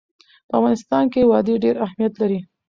په 0.49 0.53
افغانستان 0.59 1.03
کې 1.13 1.29
وادي 1.31 1.55
ډېر 1.63 1.75
اهمیت 1.85 2.13
لري. 2.21 2.39